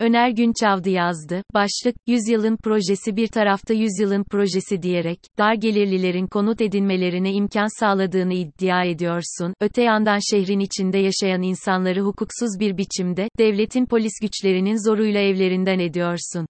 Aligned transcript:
Öner 0.00 0.30
Günçavdı 0.30 0.90
yazdı. 0.90 1.42
Başlık, 1.54 1.96
Yüzyılın 2.06 2.56
projesi 2.56 3.16
bir 3.16 3.28
tarafta 3.28 3.74
yüzyılın 3.74 4.24
projesi 4.24 4.82
diyerek, 4.82 5.18
dar 5.38 5.54
gelirlilerin 5.54 6.26
konut 6.26 6.60
edinmelerine 6.60 7.32
imkan 7.32 7.80
sağladığını 7.80 8.34
iddia 8.34 8.84
ediyorsun. 8.84 9.54
Öte 9.60 9.82
yandan 9.82 10.18
şehrin 10.30 10.60
içinde 10.60 10.98
yaşayan 10.98 11.42
insanları 11.42 12.00
hukuksuz 12.00 12.60
bir 12.60 12.78
biçimde, 12.78 13.28
devletin 13.38 13.86
polis 13.86 14.12
güçlerinin 14.22 14.88
zoruyla 14.88 15.20
evlerinden 15.20 15.78
ediyorsun. 15.78 16.46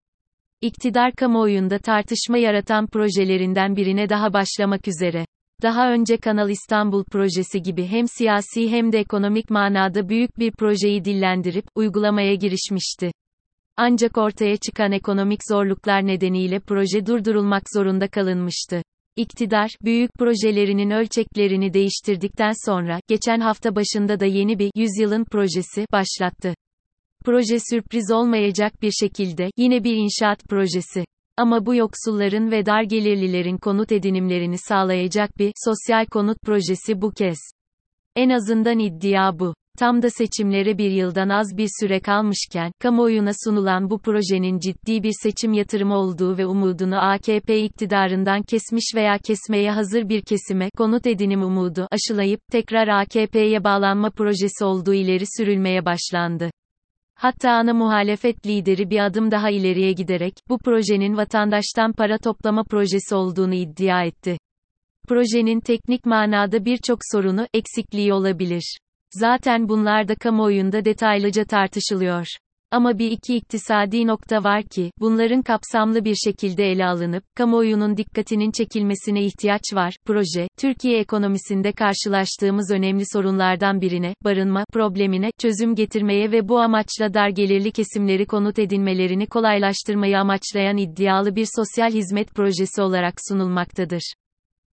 İktidar 0.61 1.13
kamuoyunda 1.13 1.79
tartışma 1.79 2.39
yaratan 2.39 2.87
projelerinden 2.87 3.77
birine 3.77 4.09
daha 4.09 4.33
başlamak 4.33 4.89
üzere. 4.89 5.27
Daha 5.63 5.93
önce 5.93 6.17
Kanal 6.17 6.51
İstanbul 6.51 7.05
projesi 7.05 7.63
gibi 7.63 7.87
hem 7.87 8.09
siyasi 8.09 8.71
hem 8.71 8.93
de 8.93 8.99
ekonomik 8.99 9.51
manada 9.51 10.09
büyük 10.09 10.39
bir 10.39 10.53
projeyi 10.53 11.05
dillendirip, 11.05 11.65
uygulamaya 11.75 12.35
girişmişti. 12.35 13.11
Ancak 13.77 14.19
ortaya 14.19 14.57
çıkan 14.57 14.93
ekonomik 14.93 15.41
zorluklar 15.49 16.07
nedeniyle 16.07 16.61
proje 16.61 17.07
durdurulmak 17.07 17.63
zorunda 17.75 18.09
kalınmıştı. 18.09 18.83
İktidar, 19.17 19.71
büyük 19.83 20.11
projelerinin 20.19 20.91
ölçeklerini 20.91 21.75
değiştirdikten 21.75 22.53
sonra, 22.67 23.01
geçen 23.09 23.41
hafta 23.41 23.77
başında 23.77 24.21
da 24.21 24.27
yeni 24.27 24.59
bir 24.59 24.71
yüzyılın 24.75 25.25
projesi 25.25 25.87
başlattı. 25.93 26.55
Proje 27.25 27.59
sürpriz 27.71 28.11
olmayacak 28.13 28.83
bir 28.83 28.91
şekilde, 28.91 29.51
yine 29.57 29.85
bir 29.85 29.97
inşaat 29.97 30.45
projesi. 30.45 31.05
Ama 31.37 31.67
bu 31.67 31.75
yoksulların 31.75 32.51
ve 32.51 32.67
dar 32.67 32.83
gelirlilerin 32.83 33.57
konut 33.57 33.93
edinimlerini 33.93 34.59
sağlayacak 34.59 35.39
bir 35.39 35.53
sosyal 35.65 36.07
konut 36.07 36.43
projesi 36.43 37.01
bu 37.03 37.11
kez. 37.11 37.39
En 38.17 38.31
azından 38.31 38.79
iddia 38.79 39.39
bu. 39.39 39.55
Tam 39.79 40.03
da 40.03 40.11
seçimlere 40.11 40.79
bir 40.79 40.91
yıldan 40.91 41.29
az 41.29 41.57
bir 41.57 41.69
süre 41.81 42.01
kalmışken, 42.01 42.73
kamuoyuna 42.81 43.31
sunulan 43.45 43.91
bu 43.91 43.99
projenin 43.99 44.59
ciddi 44.59 45.03
bir 45.03 45.13
seçim 45.23 45.53
yatırımı 45.53 45.97
olduğu 45.97 46.39
ve 46.39 46.47
umudunu 46.47 46.97
AKP 46.97 47.61
iktidarından 47.65 48.43
kesmiş 48.43 48.93
veya 48.95 49.19
kesmeye 49.19 49.71
hazır 49.71 50.09
bir 50.09 50.23
kesime, 50.23 50.71
konut 50.77 51.07
edinim 51.07 51.43
umudu, 51.43 51.89
aşılayıp, 51.91 52.41
tekrar 52.53 52.89
AKP'ye 52.89 53.65
bağlanma 53.65 54.11
projesi 54.11 54.65
olduğu 54.65 54.95
ileri 54.95 55.25
sürülmeye 55.37 55.85
başlandı. 55.85 56.51
Hatta 57.15 57.51
ana 57.51 57.75
muhalefet 57.75 58.47
lideri 58.47 58.91
bir 58.91 59.07
adım 59.07 59.31
daha 59.31 59.51
ileriye 59.51 59.93
giderek, 59.93 60.35
bu 60.49 60.59
projenin 60.59 61.17
vatandaştan 61.17 61.93
para 61.93 62.19
toplama 62.19 62.65
projesi 62.65 63.15
olduğunu 63.15 63.55
iddia 63.55 64.05
etti. 64.05 64.39
Projenin 65.09 65.61
teknik 65.61 66.07
manada 66.07 66.65
birçok 66.65 66.99
sorunu, 67.13 67.47
eksikliği 67.55 68.13
olabilir. 68.13 68.79
Zaten 69.21 69.69
bunlar 69.69 70.09
da 70.09 70.15
kamuoyunda 70.15 70.85
detaylıca 70.85 71.45
tartışılıyor. 71.45 72.27
Ama 72.71 72.99
bir 72.99 73.11
iki 73.11 73.37
iktisadi 73.37 74.07
nokta 74.07 74.45
var 74.45 74.63
ki, 74.63 74.91
bunların 75.01 75.43
kapsamlı 75.43 76.05
bir 76.05 76.15
şekilde 76.15 76.65
ele 76.65 76.87
alınıp, 76.87 77.25
kamuoyunun 77.37 77.97
dikkatinin 77.97 78.51
çekilmesine 78.51 79.25
ihtiyaç 79.25 79.63
var. 79.75 79.95
Proje, 80.07 80.49
Türkiye 80.59 80.99
ekonomisinde 80.99 81.73
karşılaştığımız 81.73 82.71
önemli 82.71 83.03
sorunlardan 83.13 83.81
birine, 83.81 84.15
barınma 84.25 84.65
problemine, 84.73 85.31
çözüm 85.39 85.75
getirmeye 85.75 86.33
ve 86.33 86.49
bu 86.49 86.61
amaçla 86.61 87.15
dar 87.15 87.29
gelirli 87.29 87.73
kesimleri 87.73 88.27
konut 88.27 88.59
edinmelerini 88.59 89.27
kolaylaştırmayı 89.27 90.19
amaçlayan 90.19 90.77
iddialı 90.77 91.37
bir 91.37 91.49
sosyal 91.57 91.91
hizmet 91.91 92.35
projesi 92.35 92.83
olarak 92.83 93.15
sunulmaktadır. 93.29 94.15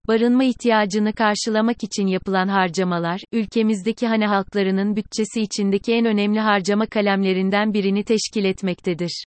Barınma 0.10 0.44
ihtiyacını 0.44 1.14
karşılamak 1.14 1.84
için 1.84 2.08
yapılan 2.08 2.48
harcamalar, 2.48 3.22
ülkemizdeki 3.32 4.08
hane 4.08 4.28
halklarının 4.28 4.96
bütçesi 4.96 5.42
içindeki 5.42 5.94
en 5.94 6.06
önemli 6.06 6.40
harcama 6.40 6.86
kalemlerinden 6.86 7.74
birini 7.74 8.04
teşkil 8.04 8.46
etmektedir. 8.46 9.24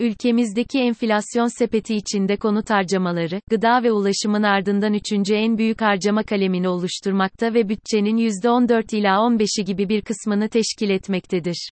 Ülkemizdeki 0.00 0.78
enflasyon 0.78 1.58
sepeti 1.58 1.94
içinde 1.94 2.36
konut 2.36 2.70
harcamaları, 2.70 3.40
gıda 3.50 3.82
ve 3.82 3.92
ulaşımın 3.92 4.42
ardından 4.42 4.94
üçüncü 4.94 5.34
en 5.34 5.58
büyük 5.58 5.80
harcama 5.80 6.22
kalemini 6.22 6.68
oluşturmakta 6.68 7.54
ve 7.54 7.68
bütçenin 7.68 8.16
%14 8.16 8.96
ila 8.96 9.14
15'i 9.14 9.64
gibi 9.64 9.88
bir 9.88 10.02
kısmını 10.02 10.48
teşkil 10.48 10.90
etmektedir. 10.90 11.70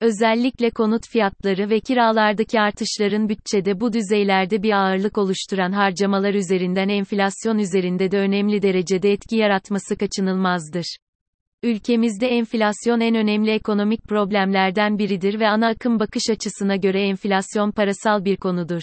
Özellikle 0.00 0.70
konut 0.70 1.08
fiyatları 1.08 1.70
ve 1.70 1.80
kiralardaki 1.80 2.60
artışların 2.60 3.28
bütçede 3.28 3.80
bu 3.80 3.92
düzeylerde 3.92 4.62
bir 4.62 4.72
ağırlık 4.72 5.18
oluşturan 5.18 5.72
harcamalar 5.72 6.34
üzerinden 6.34 6.88
enflasyon 6.88 7.58
üzerinde 7.58 8.10
de 8.10 8.18
önemli 8.18 8.62
derecede 8.62 9.12
etki 9.12 9.36
yaratması 9.36 9.96
kaçınılmazdır. 9.96 10.96
Ülkemizde 11.62 12.28
enflasyon 12.28 13.00
en 13.00 13.14
önemli 13.14 13.50
ekonomik 13.50 14.04
problemlerden 14.08 14.98
biridir 14.98 15.40
ve 15.40 15.48
ana 15.48 15.68
akım 15.68 16.00
bakış 16.00 16.30
açısına 16.30 16.76
göre 16.76 17.08
enflasyon 17.08 17.70
parasal 17.70 18.24
bir 18.24 18.36
konudur. 18.36 18.82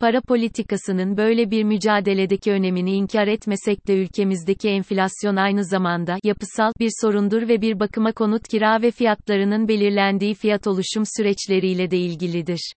Para 0.00 0.20
politikasının 0.20 1.16
böyle 1.16 1.50
bir 1.50 1.64
mücadeledeki 1.64 2.52
önemini 2.52 2.92
inkar 2.92 3.26
etmesek 3.26 3.88
de 3.88 3.94
ülkemizdeki 3.94 4.68
enflasyon 4.68 5.36
aynı 5.36 5.64
zamanda 5.64 6.18
yapısal 6.24 6.72
bir 6.80 6.90
sorundur 7.00 7.48
ve 7.48 7.60
bir 7.60 7.80
bakıma 7.80 8.12
konut 8.12 8.48
kira 8.48 8.82
ve 8.82 8.90
fiyatlarının 8.90 9.68
belirlendiği 9.68 10.34
fiyat 10.34 10.66
oluşum 10.66 11.02
süreçleriyle 11.16 11.90
de 11.90 11.98
ilgilidir. 11.98 12.72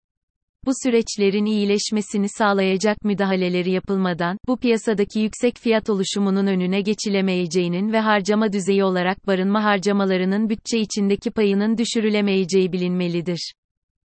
Bu 0.66 0.70
süreçlerin 0.82 1.44
iyileşmesini 1.44 2.26
sağlayacak 2.28 3.04
müdahaleleri 3.04 3.70
yapılmadan, 3.70 4.38
bu 4.48 4.56
piyasadaki 4.56 5.20
yüksek 5.20 5.58
fiyat 5.58 5.90
oluşumunun 5.90 6.46
önüne 6.46 6.80
geçilemeyeceğinin 6.80 7.92
ve 7.92 8.00
harcama 8.00 8.52
düzeyi 8.52 8.84
olarak 8.84 9.26
barınma 9.26 9.64
harcamalarının 9.64 10.48
bütçe 10.48 10.78
içindeki 10.78 11.30
payının 11.30 11.78
düşürülemeyeceği 11.78 12.72
bilinmelidir. 12.72 13.52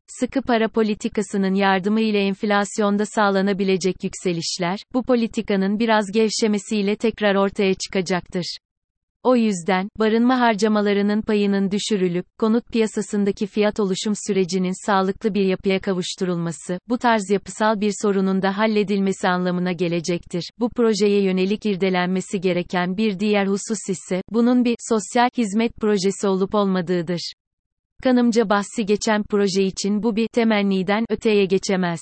Sıkı 0.08 0.42
para 0.42 0.70
politikasının 0.70 1.54
yardımı 1.54 2.02
ile 2.02 2.20
enflasyonda 2.20 3.06
sağlanabilecek 3.06 4.04
yükselişler, 4.04 4.80
bu 4.94 5.04
politikanın 5.04 5.80
biraz 5.80 6.12
gevşemesiyle 6.12 6.96
tekrar 6.96 7.36
ortaya 7.36 7.74
çıkacaktır. 7.74 8.58
O 9.24 9.36
yüzden, 9.36 9.90
barınma 10.00 10.40
harcamalarının 10.40 11.22
payının 11.22 11.72
düşürülüp, 11.72 12.26
konut 12.40 12.68
piyasasındaki 12.68 13.48
fiyat 13.48 13.80
oluşum 13.80 14.14
sürecinin 14.28 14.86
sağlıklı 14.86 15.34
bir 15.34 15.46
yapıya 15.46 15.80
kavuşturulması, 15.80 16.80
bu 16.90 16.98
tarz 16.98 17.30
yapısal 17.30 17.82
bir 17.82 17.94
sorunun 18.02 18.42
da 18.42 18.58
halledilmesi 18.58 19.28
anlamına 19.28 19.72
gelecektir. 19.72 20.50
Bu 20.60 20.70
projeye 20.70 21.24
yönelik 21.24 21.66
irdelenmesi 21.66 22.42
gereken 22.42 22.98
bir 22.98 23.20
diğer 23.20 23.48
husus 23.48 23.90
ise, 23.90 24.22
bunun 24.30 24.66
bir 24.66 24.76
sosyal 24.90 25.30
hizmet 25.38 25.76
projesi 25.76 26.28
olup 26.28 26.56
olmadığıdır. 26.56 27.34
Kanımca 28.04 28.50
bahsi 28.50 28.86
geçen 28.86 29.24
proje 29.24 29.64
için 29.64 30.04
bu 30.04 30.16
bir 30.16 30.28
temenniden 30.28 31.06
öteye 31.10 31.46
geçemez. 31.46 32.02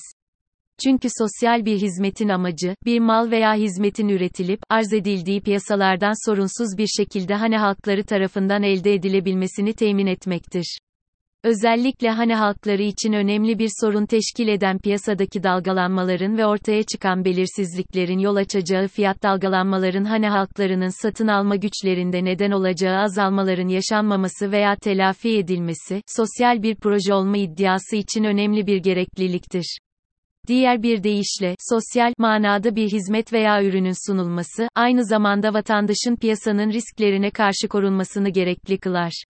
Çünkü 0.84 1.08
sosyal 1.18 1.64
bir 1.64 1.76
hizmetin 1.76 2.28
amacı, 2.28 2.74
bir 2.84 3.00
mal 3.00 3.30
veya 3.30 3.54
hizmetin 3.54 4.08
üretilip, 4.08 4.60
arz 4.70 4.92
edildiği 4.92 5.40
piyasalardan 5.40 6.30
sorunsuz 6.30 6.78
bir 6.78 6.86
şekilde 6.86 7.34
hane 7.34 7.58
halkları 7.58 8.04
tarafından 8.04 8.62
elde 8.62 8.94
edilebilmesini 8.94 9.72
temin 9.72 10.06
etmektir. 10.06 10.78
Özellikle 11.44 12.10
hane 12.10 12.34
halkları 12.34 12.82
için 12.82 13.12
önemli 13.12 13.58
bir 13.58 13.70
sorun 13.80 14.06
teşkil 14.06 14.48
eden 14.48 14.78
piyasadaki 14.78 15.42
dalgalanmaların 15.42 16.38
ve 16.38 16.46
ortaya 16.46 16.82
çıkan 16.82 17.24
belirsizliklerin 17.24 18.18
yol 18.18 18.36
açacağı 18.36 18.88
fiyat 18.88 19.22
dalgalanmaların 19.22 20.04
hane 20.04 20.28
halklarının 20.28 21.02
satın 21.02 21.28
alma 21.28 21.56
güçlerinde 21.56 22.24
neden 22.24 22.50
olacağı 22.50 22.96
azalmaların 22.96 23.68
yaşanmaması 23.68 24.52
veya 24.52 24.76
telafi 24.76 25.38
edilmesi, 25.38 26.02
sosyal 26.16 26.62
bir 26.62 26.74
proje 26.74 27.14
olma 27.14 27.36
iddiası 27.36 27.96
için 27.96 28.24
önemli 28.24 28.66
bir 28.66 28.76
gerekliliktir. 28.76 29.78
Diğer 30.46 30.82
bir 30.82 31.02
deyişle, 31.02 31.54
sosyal 31.58 32.12
manada 32.18 32.76
bir 32.76 32.92
hizmet 32.92 33.32
veya 33.32 33.64
ürünün 33.64 34.06
sunulması, 34.06 34.68
aynı 34.74 35.04
zamanda 35.04 35.54
vatandaşın 35.54 36.16
piyasanın 36.16 36.72
risklerine 36.72 37.30
karşı 37.30 37.68
korunmasını 37.68 38.28
gerekli 38.28 38.78
kılar. 38.78 39.24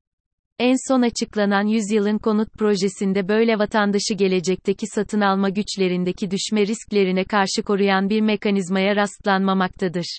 En 0.58 0.76
son 0.88 1.02
açıklanan 1.02 1.66
yüzyılın 1.66 2.18
konut 2.18 2.52
projesinde 2.52 3.28
böyle 3.28 3.58
vatandaşı 3.58 4.14
gelecekteki 4.14 4.86
satın 4.86 5.20
alma 5.20 5.48
güçlerindeki 5.48 6.30
düşme 6.30 6.66
risklerine 6.66 7.24
karşı 7.24 7.62
koruyan 7.62 8.10
bir 8.10 8.20
mekanizmaya 8.20 8.96
rastlanmamaktadır. 8.96 10.18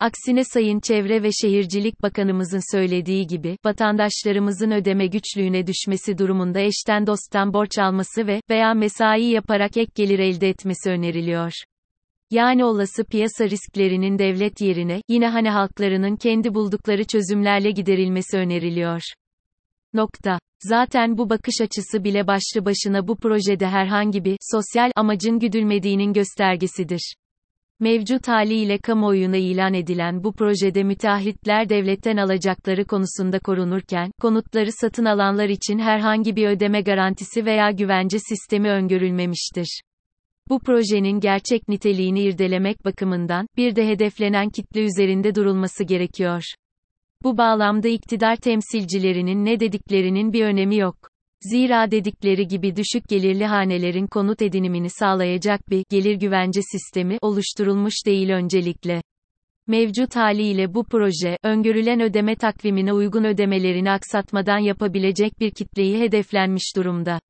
Aksine 0.00 0.44
Sayın 0.44 0.80
Çevre 0.80 1.22
ve 1.22 1.30
Şehircilik 1.32 2.02
Bakanımızın 2.02 2.76
söylediği 2.76 3.26
gibi, 3.26 3.56
vatandaşlarımızın 3.64 4.70
ödeme 4.70 5.06
güçlüğüne 5.06 5.66
düşmesi 5.66 6.18
durumunda 6.18 6.60
eşten 6.60 7.06
dosttan 7.06 7.52
borç 7.54 7.78
alması 7.78 8.26
ve 8.26 8.40
veya 8.50 8.74
mesai 8.74 9.24
yaparak 9.24 9.76
ek 9.76 9.92
gelir 9.94 10.18
elde 10.18 10.48
etmesi 10.48 10.90
öneriliyor. 10.90 11.52
Yani 12.30 12.64
olası 12.64 13.04
piyasa 13.04 13.44
risklerinin 13.44 14.18
devlet 14.18 14.60
yerine, 14.60 15.02
yine 15.08 15.28
hani 15.28 15.50
halklarının 15.50 16.16
kendi 16.16 16.54
buldukları 16.54 17.04
çözümlerle 17.04 17.70
giderilmesi 17.70 18.36
öneriliyor. 18.36 19.02
Nokta. 19.94 20.38
Zaten 20.62 21.18
bu 21.18 21.30
bakış 21.30 21.60
açısı 21.60 22.04
bile 22.04 22.26
başlı 22.26 22.64
başına 22.64 23.08
bu 23.08 23.16
projede 23.16 23.66
herhangi 23.66 24.24
bir 24.24 24.36
sosyal 24.52 24.90
amacın 24.96 25.38
güdülmediğinin 25.38 26.12
göstergesidir. 26.12 27.14
Mevcut 27.80 28.28
haliyle 28.28 28.78
kamuoyuna 28.78 29.36
ilan 29.36 29.74
edilen 29.74 30.24
bu 30.24 30.32
projede 30.32 30.82
müteahhitler 30.82 31.68
devletten 31.68 32.16
alacakları 32.16 32.84
konusunda 32.84 33.38
korunurken, 33.38 34.10
konutları 34.20 34.72
satın 34.72 35.04
alanlar 35.04 35.48
için 35.48 35.78
herhangi 35.78 36.36
bir 36.36 36.48
ödeme 36.48 36.80
garantisi 36.80 37.44
veya 37.44 37.70
güvence 37.70 38.18
sistemi 38.18 38.70
öngörülmemiştir. 38.70 39.80
Bu 40.48 40.58
projenin 40.58 41.20
gerçek 41.20 41.68
niteliğini 41.68 42.20
irdelemek 42.20 42.84
bakımından, 42.84 43.46
bir 43.56 43.76
de 43.76 43.88
hedeflenen 43.88 44.50
kitle 44.50 44.84
üzerinde 44.84 45.34
durulması 45.34 45.84
gerekiyor. 45.84 46.42
Bu 47.24 47.38
bağlamda 47.38 47.88
iktidar 47.88 48.36
temsilcilerinin 48.36 49.44
ne 49.44 49.60
dediklerinin 49.60 50.32
bir 50.32 50.44
önemi 50.44 50.76
yok. 50.76 50.96
Zira 51.40 51.90
dedikleri 51.90 52.46
gibi 52.46 52.76
düşük 52.76 53.08
gelirli 53.08 53.46
hanelerin 53.46 54.06
konut 54.06 54.42
edinimini 54.42 54.90
sağlayacak 54.90 55.70
bir 55.70 55.84
gelir 55.90 56.14
güvence 56.14 56.60
sistemi 56.62 57.18
oluşturulmuş 57.22 57.94
değil 58.06 58.30
öncelikle. 58.30 59.02
Mevcut 59.66 60.16
haliyle 60.16 60.74
bu 60.74 60.84
proje, 60.84 61.38
öngörülen 61.42 62.00
ödeme 62.00 62.36
takvimine 62.36 62.92
uygun 62.92 63.24
ödemelerini 63.24 63.90
aksatmadan 63.90 64.58
yapabilecek 64.58 65.40
bir 65.40 65.50
kitleyi 65.50 66.00
hedeflenmiş 66.00 66.76
durumda. 66.76 67.20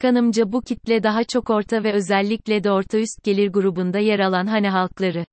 Kanımca 0.00 0.52
bu 0.52 0.62
kitle 0.62 1.02
daha 1.02 1.24
çok 1.24 1.50
orta 1.50 1.84
ve 1.84 1.92
özellikle 1.92 2.64
de 2.64 2.70
orta 2.70 2.98
üst 2.98 3.24
gelir 3.24 3.48
grubunda 3.48 3.98
yer 3.98 4.18
alan 4.18 4.46
hane 4.46 4.70
halkları. 4.70 5.24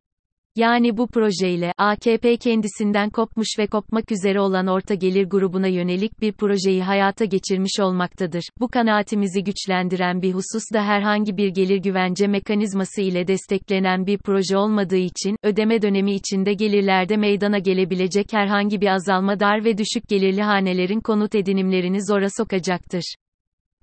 Yani 0.56 0.98
bu 0.98 1.08
projeyle, 1.08 1.74
AKP 1.78 2.38
kendisinden 2.38 3.10
kopmuş 3.10 3.48
ve 3.60 3.68
kopmak 3.68 4.12
üzere 4.12 4.40
olan 4.40 4.68
orta 4.68 4.94
gelir 4.94 5.26
grubuna 5.26 5.68
yönelik 5.68 6.22
bir 6.22 6.32
projeyi 6.32 6.84
hayata 6.84 7.26
geçirmiş 7.26 7.80
olmaktadır. 7.80 8.44
Bu 8.60 8.68
kanaatimizi 8.68 9.44
güçlendiren 9.44 10.22
bir 10.22 10.34
husus 10.34 10.64
da 10.74 10.84
herhangi 10.84 11.38
bir 11.38 11.48
gelir 11.48 11.78
güvence 11.78 12.28
mekanizması 12.28 13.02
ile 13.02 13.28
desteklenen 13.28 14.06
bir 14.06 14.18
proje 14.18 14.58
olmadığı 14.58 14.98
için, 14.98 15.36
ödeme 15.44 15.82
dönemi 15.82 16.14
içinde 16.14 16.54
gelirlerde 16.54 17.18
meydana 17.18 17.60
gelebilecek 17.60 18.34
herhangi 18.34 18.82
bir 18.82 18.88
azalma 18.88 19.40
dar 19.40 19.66
ve 19.66 19.78
düşük 19.78 20.08
gelirli 20.08 20.42
hanelerin 20.42 21.00
konut 21.00 21.36
edinimlerini 21.36 22.06
zora 22.06 22.28
sokacaktır. 22.38 23.16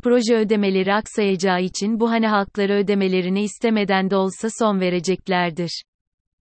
Proje 0.02 0.36
ödemeleri 0.36 0.94
aksayacağı 0.94 1.62
için 1.62 2.00
bu 2.00 2.10
hane 2.10 2.28
halkları 2.28 2.72
ödemelerini 2.72 3.42
istemeden 3.42 4.10
de 4.10 4.16
olsa 4.16 4.48
son 4.58 4.80
vereceklerdir. 4.80 5.82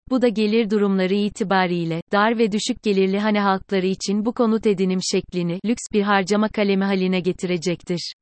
Bu 0.09 0.21
da 0.21 0.27
gelir 0.27 0.69
durumları 0.69 1.13
itibariyle, 1.13 2.01
dar 2.11 2.37
ve 2.37 2.51
düşük 2.51 2.83
gelirli 2.83 3.19
hane 3.19 3.39
halkları 3.39 3.85
için 3.85 4.25
bu 4.25 4.33
konut 4.33 4.67
edinim 4.67 4.99
şeklini, 5.11 5.59
lüks 5.65 5.83
bir 5.93 6.01
harcama 6.01 6.49
kalemi 6.49 6.83
haline 6.83 7.19
getirecektir. 7.19 8.13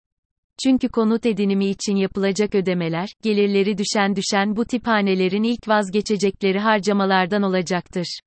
Çünkü 0.63 0.89
konut 0.89 1.25
edinimi 1.25 1.65
için 1.65 1.95
yapılacak 1.95 2.55
ödemeler, 2.55 3.09
gelirleri 3.23 3.77
düşen 3.77 4.15
düşen 4.15 4.55
bu 4.55 4.65
tip 4.65 4.87
hanelerin 4.87 5.43
ilk 5.43 5.67
vazgeçecekleri 5.67 6.59
harcamalardan 6.59 7.43
olacaktır. 7.43 8.19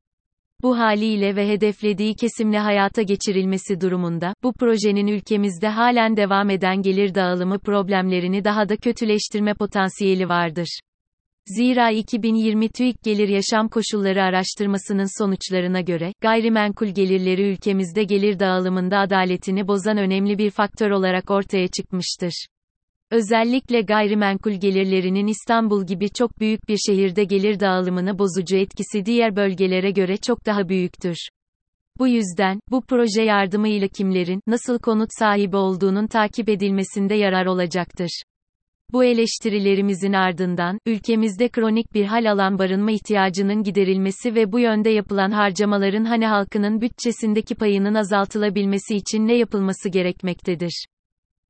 Bu 0.63 0.79
haliyle 0.79 1.37
ve 1.37 1.49
hedeflediği 1.49 2.15
kesimle 2.15 2.59
hayata 2.59 3.03
geçirilmesi 3.03 3.81
durumunda, 3.81 4.35
bu 4.43 4.53
projenin 4.53 5.07
ülkemizde 5.07 5.69
halen 5.69 6.17
devam 6.17 6.51
eden 6.51 6.83
gelir 6.83 7.15
dağılımı 7.15 7.59
problemlerini 7.59 8.45
daha 8.45 8.69
da 8.69 8.77
kötüleştirme 8.77 9.55
potansiyeli 9.55 10.29
vardır. 10.29 10.81
Zira 11.49 11.91
2020 11.91 12.69
TÜİK 12.69 13.03
Gelir 13.03 13.29
Yaşam 13.29 13.69
Koşulları 13.69 14.23
Araştırmasının 14.23 15.19
sonuçlarına 15.19 15.81
göre, 15.81 16.13
gayrimenkul 16.21 16.87
gelirleri 16.87 17.43
ülkemizde 17.43 18.05
gelir 18.05 18.39
dağılımında 18.39 18.99
adaletini 18.99 19.69
bozan 19.69 19.99
önemli 19.99 20.39
bir 20.39 20.51
faktör 20.51 20.91
olarak 20.91 21.31
ortaya 21.31 21.69
çıkmıştır. 21.69 22.47
Özellikle 23.11 23.81
gayrimenkul 23.81 24.53
gelirlerinin 24.53 25.27
İstanbul 25.27 25.87
gibi 25.87 26.11
çok 26.11 26.41
büyük 26.41 26.69
bir 26.69 26.79
şehirde 26.87 27.25
gelir 27.25 27.61
dağılımını 27.61 28.19
bozucu 28.19 28.57
etkisi 28.57 29.07
diğer 29.07 29.37
bölgelere 29.37 29.91
göre 29.91 30.17
çok 30.17 30.47
daha 30.47 30.69
büyüktür. 30.69 31.17
Bu 31.99 32.09
yüzden, 32.09 32.61
bu 32.71 32.83
proje 32.83 33.23
yardımıyla 33.23 33.89
kimlerin, 33.89 34.41
nasıl 34.47 34.79
konut 34.79 35.09
sahibi 35.19 35.57
olduğunun 35.57 36.07
takip 36.07 36.49
edilmesinde 36.49 37.15
yarar 37.15 37.47
olacaktır. 37.47 38.23
Bu 38.93 39.05
eleştirilerimizin 39.05 40.13
ardından, 40.13 40.79
ülkemizde 40.87 41.49
kronik 41.49 41.95
bir 41.95 42.05
hal 42.05 42.31
alan 42.33 42.59
barınma 42.59 42.91
ihtiyacının 42.91 43.63
giderilmesi 43.63 44.35
ve 44.35 44.53
bu 44.53 44.59
yönde 44.59 44.91
yapılan 44.91 45.31
harcamaların 45.31 46.05
hani 46.05 46.27
halkının 46.27 46.81
bütçesindeki 46.81 47.55
payının 47.55 47.95
azaltılabilmesi 47.95 48.97
için 48.97 49.27
ne 49.27 49.35
yapılması 49.35 49.89
gerekmektedir? 49.89 50.87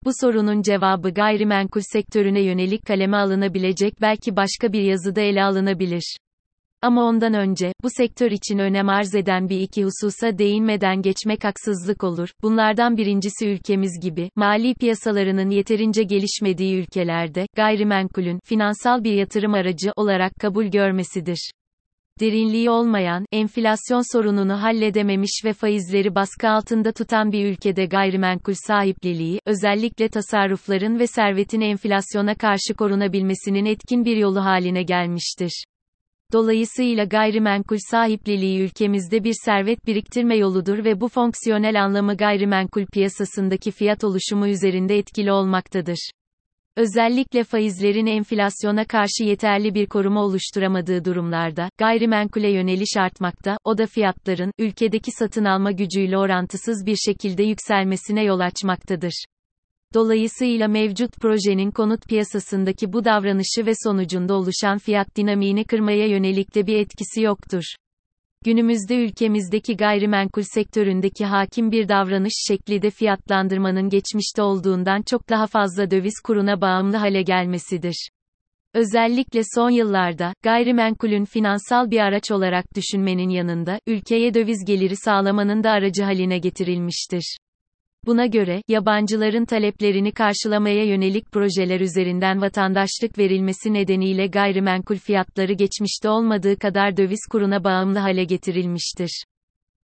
Bu 0.04 0.10
sorunun 0.20 0.62
cevabı 0.62 1.10
gayrimenkul 1.10 1.80
sektörüne 1.92 2.40
yönelik 2.40 2.86
kaleme 2.86 3.16
alınabilecek 3.16 4.00
belki 4.00 4.36
başka 4.36 4.72
bir 4.72 4.82
yazıda 4.82 5.20
ele 5.20 5.44
alınabilir. 5.44 6.16
Ama 6.82 7.04
ondan 7.04 7.34
önce, 7.34 7.72
bu 7.82 7.88
sektör 7.90 8.30
için 8.30 8.58
önem 8.58 8.88
arz 8.88 9.14
eden 9.14 9.48
bir 9.48 9.60
iki 9.60 9.84
hususa 9.84 10.38
değinmeden 10.38 11.02
geçmek 11.02 11.44
haksızlık 11.44 12.04
olur. 12.04 12.28
Bunlardan 12.42 12.96
birincisi 12.96 13.48
ülkemiz 13.48 14.00
gibi, 14.02 14.30
mali 14.36 14.74
piyasalarının 14.74 15.50
yeterince 15.50 16.02
gelişmediği 16.02 16.76
ülkelerde, 16.76 17.46
gayrimenkulün, 17.56 18.40
finansal 18.44 19.04
bir 19.04 19.12
yatırım 19.12 19.54
aracı 19.54 19.92
olarak 19.96 20.32
kabul 20.40 20.64
görmesidir 20.64 21.50
derinliği 22.20 22.70
olmayan, 22.70 23.26
enflasyon 23.32 24.16
sorununu 24.16 24.62
halledememiş 24.62 25.42
ve 25.44 25.52
faizleri 25.52 26.14
baskı 26.14 26.48
altında 26.48 26.92
tutan 26.92 27.32
bir 27.32 27.46
ülkede 27.46 27.86
gayrimenkul 27.86 28.54
sahipliliği, 28.66 29.40
özellikle 29.46 30.08
tasarrufların 30.08 30.98
ve 30.98 31.06
servetin 31.06 31.60
enflasyona 31.60 32.34
karşı 32.34 32.74
korunabilmesinin 32.78 33.64
etkin 33.64 34.04
bir 34.04 34.16
yolu 34.16 34.44
haline 34.44 34.82
gelmiştir. 34.82 35.64
Dolayısıyla 36.32 37.04
gayrimenkul 37.04 37.78
sahipliliği 37.90 38.60
ülkemizde 38.60 39.24
bir 39.24 39.34
servet 39.44 39.86
biriktirme 39.86 40.36
yoludur 40.36 40.84
ve 40.84 41.00
bu 41.00 41.08
fonksiyonel 41.08 41.84
anlamı 41.84 42.16
gayrimenkul 42.16 42.86
piyasasındaki 42.86 43.70
fiyat 43.70 44.04
oluşumu 44.04 44.48
üzerinde 44.48 44.98
etkili 44.98 45.32
olmaktadır. 45.32 46.10
Özellikle 46.76 47.44
faizlerin 47.44 48.06
enflasyona 48.06 48.84
karşı 48.84 49.24
yeterli 49.24 49.74
bir 49.74 49.86
koruma 49.86 50.24
oluşturamadığı 50.24 51.04
durumlarda, 51.04 51.68
gayrimenkule 51.78 52.50
yöneliş 52.50 52.96
artmakta, 52.96 53.56
o 53.64 53.78
da 53.78 53.86
fiyatların, 53.86 54.52
ülkedeki 54.58 55.10
satın 55.10 55.44
alma 55.44 55.72
gücüyle 55.72 56.18
orantısız 56.18 56.86
bir 56.86 56.96
şekilde 56.96 57.42
yükselmesine 57.42 58.24
yol 58.24 58.40
açmaktadır. 58.40 59.24
Dolayısıyla 59.94 60.68
mevcut 60.68 61.16
projenin 61.20 61.70
konut 61.70 62.08
piyasasındaki 62.08 62.92
bu 62.92 63.04
davranışı 63.04 63.66
ve 63.66 63.72
sonucunda 63.84 64.34
oluşan 64.34 64.78
fiyat 64.78 65.16
dinamiğini 65.16 65.64
kırmaya 65.64 66.06
yönelik 66.06 66.54
de 66.54 66.66
bir 66.66 66.76
etkisi 66.76 67.20
yoktur. 67.20 67.62
Günümüzde 68.44 68.96
ülkemizdeki 68.96 69.76
gayrimenkul 69.76 70.42
sektöründeki 70.42 71.24
hakim 71.24 71.72
bir 71.72 71.88
davranış 71.88 72.32
şekli 72.48 72.82
de 72.82 72.90
fiyatlandırmanın 72.90 73.88
geçmişte 73.88 74.42
olduğundan 74.42 75.02
çok 75.02 75.28
daha 75.28 75.46
fazla 75.46 75.90
döviz 75.90 76.14
kuruna 76.24 76.60
bağımlı 76.60 76.96
hale 76.96 77.22
gelmesidir. 77.22 78.08
Özellikle 78.74 79.40
son 79.54 79.70
yıllarda, 79.70 80.32
gayrimenkulün 80.42 81.24
finansal 81.24 81.90
bir 81.90 82.00
araç 82.00 82.30
olarak 82.30 82.64
düşünmenin 82.74 83.28
yanında, 83.28 83.78
ülkeye 83.86 84.34
döviz 84.34 84.64
geliri 84.66 84.96
sağlamanın 84.96 85.64
da 85.64 85.70
aracı 85.70 86.02
haline 86.02 86.38
getirilmiştir. 86.38 87.38
Buna 88.06 88.26
göre, 88.26 88.62
yabancıların 88.68 89.44
taleplerini 89.44 90.12
karşılamaya 90.12 90.84
yönelik 90.84 91.32
projeler 91.32 91.80
üzerinden 91.80 92.40
vatandaşlık 92.40 93.18
verilmesi 93.18 93.72
nedeniyle 93.72 94.26
gayrimenkul 94.26 94.96
fiyatları 94.96 95.52
geçmişte 95.52 96.08
olmadığı 96.08 96.58
kadar 96.58 96.96
döviz 96.96 97.20
kuruna 97.30 97.64
bağımlı 97.64 97.98
hale 97.98 98.24
getirilmiştir. 98.24 99.24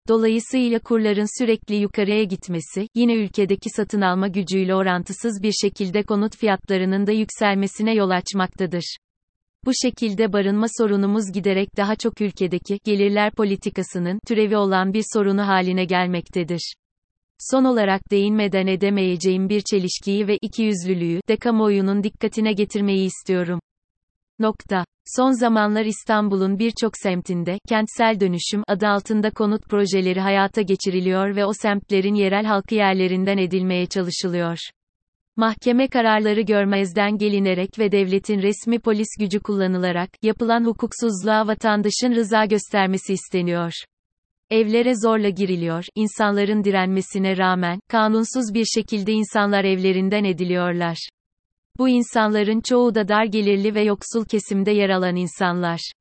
Dolayısıyla 0.08 0.78
kurların 0.78 1.42
sürekli 1.42 1.74
yukarıya 1.74 2.24
gitmesi, 2.24 2.88
yine 2.94 3.14
ülkedeki 3.14 3.70
satın 3.70 4.00
alma 4.00 4.28
gücüyle 4.28 4.74
orantısız 4.74 5.42
bir 5.42 5.52
şekilde 5.62 6.02
konut 6.02 6.36
fiyatlarının 6.36 7.06
da 7.06 7.12
yükselmesine 7.12 7.94
yol 7.94 8.10
açmaktadır. 8.10 8.96
Bu 9.64 9.70
şekilde 9.82 10.32
barınma 10.32 10.66
sorunumuz 10.78 11.32
giderek 11.32 11.76
daha 11.76 11.96
çok 11.96 12.20
ülkedeki 12.20 12.78
gelirler 12.84 13.32
politikasının 13.32 14.18
türevi 14.26 14.56
olan 14.56 14.92
bir 14.92 15.04
sorunu 15.12 15.46
haline 15.46 15.84
gelmektedir. 15.84 16.74
Son 17.50 17.64
olarak 17.64 18.10
değinmeden 18.10 18.66
edemeyeceğim 18.66 19.48
bir 19.48 19.60
çelişkiyi 19.60 20.28
ve 20.28 20.36
ikiyüzlülüğü 20.42 21.20
de 21.28 21.36
kamuoyunun 21.36 22.02
dikkatine 22.02 22.52
getirmeyi 22.52 23.06
istiyorum. 23.06 23.60
Nokta. 24.38 24.84
Son 25.16 25.30
zamanlar 25.32 25.84
İstanbul'un 25.84 26.58
birçok 26.58 26.92
semtinde, 26.96 27.58
kentsel 27.68 28.20
dönüşüm 28.20 28.62
adı 28.68 28.88
altında 28.88 29.30
konut 29.30 29.68
projeleri 29.68 30.20
hayata 30.20 30.62
geçiriliyor 30.62 31.36
ve 31.36 31.44
o 31.44 31.52
semtlerin 31.52 32.14
yerel 32.14 32.44
halkı 32.44 32.74
yerlerinden 32.74 33.38
edilmeye 33.38 33.86
çalışılıyor. 33.86 34.58
Mahkeme 35.36 35.88
kararları 35.88 36.40
görmezden 36.40 37.18
gelinerek 37.18 37.78
ve 37.78 37.92
devletin 37.92 38.42
resmi 38.42 38.78
polis 38.78 39.08
gücü 39.20 39.40
kullanılarak, 39.40 40.10
yapılan 40.22 40.64
hukuksuzluğa 40.64 41.46
vatandaşın 41.46 42.14
rıza 42.14 42.44
göstermesi 42.44 43.12
isteniyor. 43.12 43.72
Evlere 44.52 44.92
zorla 44.94 45.28
giriliyor, 45.28 45.84
insanların 45.94 46.64
direnmesine 46.64 47.36
rağmen, 47.36 47.80
kanunsuz 47.88 48.54
bir 48.54 48.64
şekilde 48.64 49.12
insanlar 49.12 49.64
evlerinden 49.64 50.24
ediliyorlar. 50.24 51.08
Bu 51.78 51.88
insanların 51.88 52.60
çoğu 52.60 52.94
da 52.94 53.08
dar 53.08 53.24
gelirli 53.24 53.74
ve 53.74 53.82
yoksul 53.82 54.24
kesimde 54.24 54.70
yer 54.70 54.90
alan 54.90 55.16
insanlar. 55.16 55.92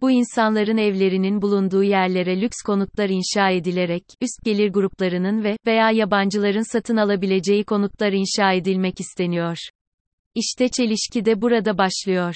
Bu 0.00 0.10
insanların 0.10 0.76
evlerinin 0.76 1.42
bulunduğu 1.42 1.82
yerlere 1.82 2.40
lüks 2.40 2.56
konutlar 2.66 3.08
inşa 3.08 3.50
edilerek, 3.50 4.04
üst 4.20 4.44
gelir 4.44 4.72
gruplarının 4.72 5.44
ve 5.44 5.56
veya 5.66 5.90
yabancıların 5.90 6.72
satın 6.72 6.96
alabileceği 6.96 7.64
konutlar 7.64 8.12
inşa 8.12 8.52
edilmek 8.52 9.00
isteniyor. 9.00 9.56
İşte 10.34 10.68
çelişki 10.68 11.24
de 11.24 11.42
burada 11.42 11.78
başlıyor. 11.78 12.34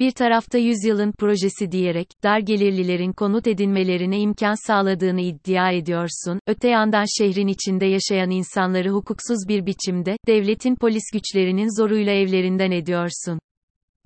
Bir 0.00 0.10
tarafta 0.10 0.58
yüzyılın 0.58 1.12
projesi 1.12 1.72
diyerek, 1.72 2.08
dar 2.22 2.38
gelirlilerin 2.38 3.12
konut 3.12 3.46
edinmelerine 3.46 4.18
imkan 4.18 4.66
sağladığını 4.66 5.20
iddia 5.20 5.72
ediyorsun, 5.72 6.40
öte 6.46 6.68
yandan 6.68 7.04
şehrin 7.18 7.48
içinde 7.48 7.86
yaşayan 7.86 8.30
insanları 8.30 8.90
hukuksuz 8.90 9.48
bir 9.48 9.66
biçimde, 9.66 10.16
devletin 10.26 10.76
polis 10.76 11.04
güçlerinin 11.12 11.80
zoruyla 11.80 12.12
evlerinden 12.12 12.70
ediyorsun. 12.70 13.38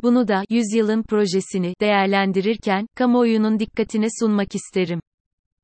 Bunu 0.03 0.29
da, 0.29 0.45
yüzyılın 0.51 1.03
projesini, 1.03 1.75
değerlendirirken, 1.81 2.87
kamuoyunun 2.97 3.59
dikkatine 3.59 4.07
sunmak 4.21 4.55
isterim. 4.55 5.01